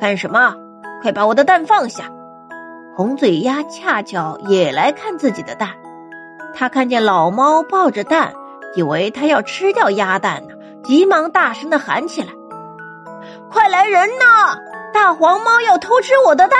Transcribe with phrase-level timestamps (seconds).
[0.00, 0.54] 干什么？
[1.02, 2.04] 快把我的蛋放下！
[2.96, 5.68] 红嘴鸭恰巧也来看自己的蛋，
[6.54, 8.32] 他看见老猫抱着蛋，
[8.74, 12.28] 以为它要吃掉鸭蛋呢，急忙大声的喊起来
[13.52, 14.58] ：“快来人呐！
[14.92, 16.58] 大黄猫要偷吃我的蛋！”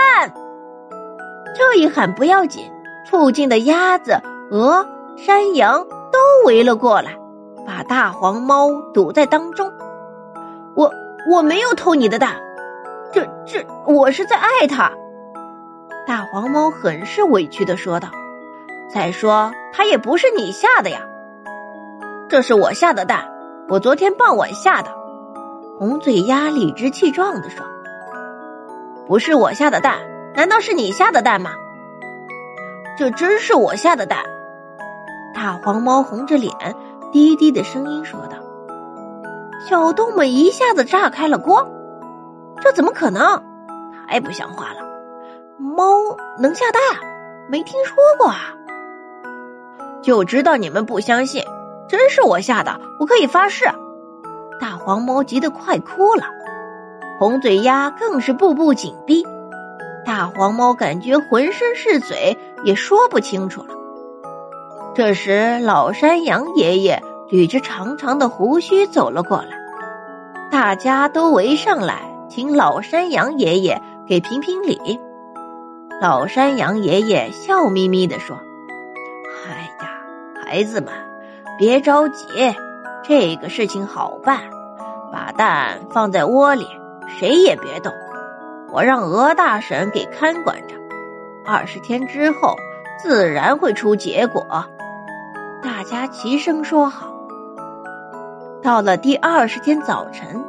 [1.57, 2.71] 这一喊不要紧，
[3.11, 4.21] 附近的鸭子、
[4.51, 4.87] 鹅、
[5.17, 7.17] 山羊都围了过来，
[7.67, 9.73] 把大黄猫堵在当中。
[10.77, 10.93] 我
[11.31, 12.37] 我没有偷你的蛋，
[13.53, 14.93] 这我是在爱他。
[16.07, 18.09] 大黄猫很是委屈的说道
[18.89, 21.01] ：“再说，它也不是你下的呀，
[22.29, 23.29] 这是我下的蛋，
[23.69, 24.95] 我昨天傍晚下的。”
[25.81, 27.67] 红嘴鸭理直气壮的说
[29.09, 29.99] ：“不是我下的蛋，
[30.37, 31.51] 难道是你下的蛋吗？”
[32.97, 34.21] 这真是我下的蛋。
[35.35, 36.53] 大黄猫红着脸，
[37.11, 38.37] 低低的声音说道
[39.69, 41.69] ：“小动物一下子炸开了锅，
[42.61, 43.43] 这怎么可能？
[44.09, 44.81] 太不像话了！”
[45.59, 46.81] 猫能下蛋？
[47.49, 48.55] 没听说过啊！
[50.03, 51.45] 就知道你们不相信，
[51.89, 53.67] 真是我下的，我可以发誓。
[54.61, 56.25] 大黄猫急得快哭了，
[57.19, 59.27] 红嘴鸭更是步步紧逼。
[60.05, 63.75] 大黄猫感觉浑身是嘴，也说不清楚了。
[64.95, 69.59] 这时，老山羊爷爷捋着长长的胡须走了过来，
[70.51, 75.01] 大家都围上来，请老山羊爷爷给评评理。
[76.01, 78.39] 老山羊爷爷笑眯眯地说
[79.49, 79.91] ：“哎呀，
[80.41, 80.95] 孩子们，
[81.59, 82.55] 别着急，
[83.03, 84.41] 这个事情好办。
[85.13, 86.69] 把蛋放在窝里，
[87.09, 87.93] 谁也别动。
[88.73, 90.77] 我让鹅大婶给看管着。
[91.45, 92.55] 二十天之后，
[92.97, 94.47] 自然会出结果。”
[95.65, 97.13] 大家齐声说好。
[98.63, 100.45] 到了第二十天早晨，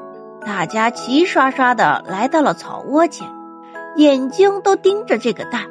[0.46, 3.28] 大家齐刷刷的来到了草窝前。
[3.98, 5.64] 眼睛都盯着这个蛋，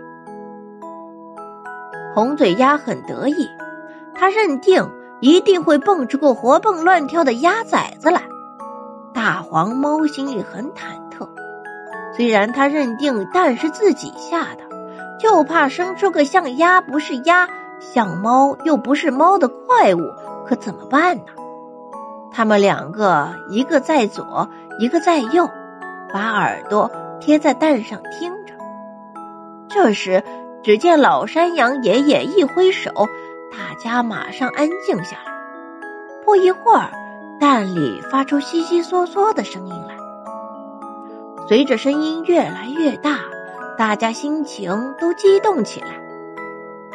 [2.14, 3.48] 红嘴鸭很得意，
[4.14, 8.20] 他认定一定会蹦出个活蹦乱跳的鸭崽子来。
[9.14, 11.26] 大黄猫心里很忐忑，
[12.14, 14.64] 虽然他认定蛋是自己下的，
[15.18, 17.48] 就怕生出个像鸭不是鸭、
[17.80, 20.12] 像猫又不是猫的怪物，
[20.46, 21.32] 可怎么办呢？
[22.32, 24.48] 他们两个一个在左，
[24.78, 25.48] 一个在右，
[26.12, 26.90] 把耳朵。
[27.22, 28.54] 贴在蛋上听着。
[29.68, 30.24] 这时，
[30.62, 32.90] 只见老山羊爷爷一挥手，
[33.52, 35.30] 大家马上安静下来。
[36.24, 36.88] 不一会儿，
[37.38, 39.94] 蛋里发出悉悉嗦嗦的声音来。
[41.46, 43.18] 随着声音越来越大，
[43.76, 45.88] 大家心情都激动起来。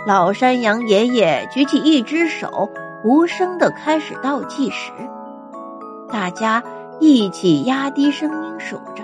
[0.08, 2.72] 老山羊爷爷举起一只手，
[3.04, 4.92] 无声的开始倒计时。
[6.12, 6.64] 大家
[7.00, 9.04] 一起压低声音数着。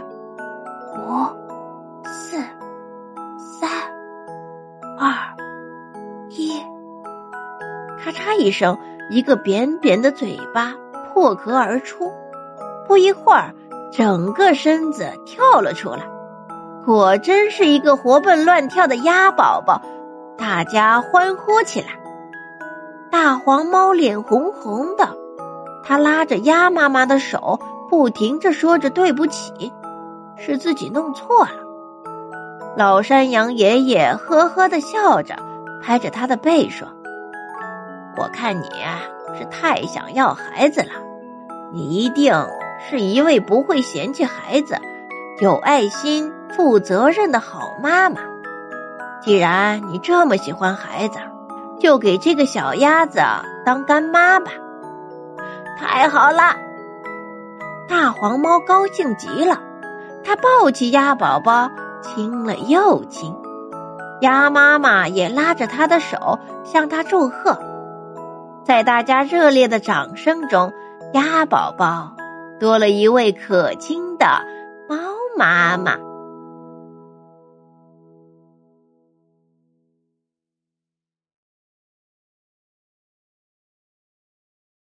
[0.95, 1.27] 五、
[2.03, 2.37] 四、
[3.37, 3.69] 三、
[4.99, 5.13] 二、
[6.29, 6.53] 一，
[7.99, 8.77] 咔嚓一声，
[9.09, 10.73] 一个扁扁的嘴巴
[11.13, 12.11] 破壳而出。
[12.87, 13.53] 不一会儿，
[13.91, 16.03] 整个身子跳了出来，
[16.85, 19.81] 果真是一个活蹦乱跳的鸭宝宝，
[20.37, 21.87] 大家欢呼起来。
[23.09, 25.17] 大黄猫脸红红的，
[25.83, 27.59] 他拉着鸭妈妈的手，
[27.89, 29.73] 不停着说着对不起。
[30.37, 31.51] 是自己弄错了。
[32.75, 35.35] 老山羊爷爷呵呵的笑着，
[35.83, 36.87] 拍着他的背说
[38.17, 38.65] ：“我看你
[39.37, 40.89] 是太想要孩子了，
[41.71, 42.33] 你一定
[42.89, 44.79] 是一位不会嫌弃孩子、
[45.41, 48.21] 有爱心、负责任的好妈妈。
[49.21, 51.19] 既然你这么喜欢孩子，
[51.79, 53.19] 就给这个小鸭子
[53.63, 54.51] 当干妈吧。”
[55.81, 56.55] 太好了，
[57.87, 59.59] 大黄猫高兴极了。
[60.23, 61.71] 他抱起鸭宝宝，
[62.03, 63.35] 亲了又亲，
[64.21, 67.57] 鸭妈妈也拉着它的手向他祝贺。
[68.63, 70.71] 在大家热烈的掌声中，
[71.13, 72.11] 鸭宝宝
[72.59, 74.27] 多了一位可亲的
[74.87, 74.95] 猫
[75.35, 76.10] 妈妈。